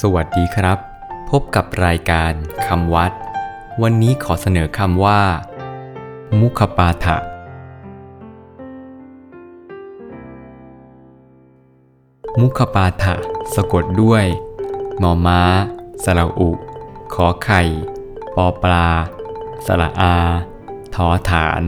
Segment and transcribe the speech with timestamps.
[0.00, 0.78] สวัสดีครับ
[1.30, 2.32] พบกับรายการ
[2.66, 3.12] คำวัด
[3.82, 5.22] วันนี้ขอเสนอคำว่า
[6.40, 7.16] มุขปาฐะ
[12.40, 13.14] มุขปาฐะ
[13.54, 14.24] สะกดด้วย
[15.02, 15.40] มอม้า
[16.04, 16.50] สระอุ
[17.14, 17.60] ขอไข่
[18.36, 18.88] ปอปลา
[19.66, 20.14] สระอา
[20.94, 21.62] ทอฐาน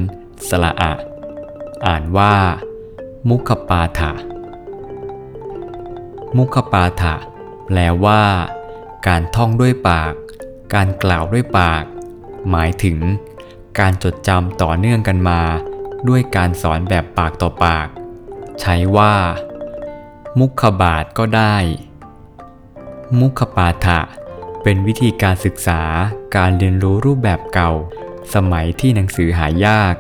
[0.48, 0.93] สระอะ
[1.86, 2.34] อ่านว่า
[3.29, 4.12] มุขปาฐะ
[6.36, 7.14] มุขปาฐะ
[7.66, 8.23] แปลว่า
[9.09, 10.12] การท่องด้วยปาก
[10.74, 11.84] การกล่าวด้วยปาก
[12.50, 12.98] หมายถึง
[13.78, 15.42] การจดจำต่อเนื่องกันมา
[16.09, 17.88] ด้วยการสอนแบบปากต่อปาก
[18.60, 19.14] ใช้ว่า
[20.38, 21.56] มุขบาทก็ได้
[23.20, 24.01] มุขปาฐะ
[24.62, 25.82] เป็นวิธีการศึกษา
[26.37, 27.73] การเรียนรู้รูปแบบเก่า
[28.34, 29.95] สมัยที่หนังสือหายาก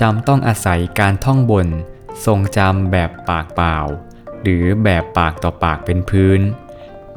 [0.00, 1.68] จำต้องอาศัยการท่องบน
[2.26, 3.76] ทรงจำแบบปากเปล่า
[4.42, 6.40] หรือแบบปากต่อปากเป็นพื้น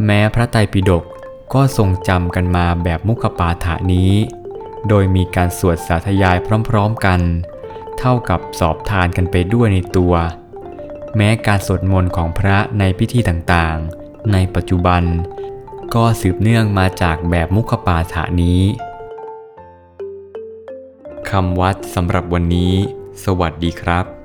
[0.06, 1.04] แม้พระไตรปิฎก
[1.54, 4.12] ก็ทรงจำกันมาแบบมุขปาฐานี้
[4.88, 6.38] โดยมีการสวดสาธยาย
[6.70, 7.20] พร้อมๆกัน
[7.98, 10.14] เท่ากับสอบทานกันไปด้วยในตัว
[11.16, 15.04] แม้การสวดมนต์ของพระในพิธีต่างๆ ในปัจจุบัน
[15.94, 18.62] ก็สืบเนื่องมาจากแบบมุขปาฐานี้
[21.30, 22.74] คำวัดสำหรับวันนี้
[23.24, 24.21] สวัสดีครับ